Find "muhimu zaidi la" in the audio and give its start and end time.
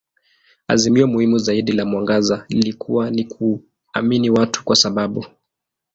1.07-1.85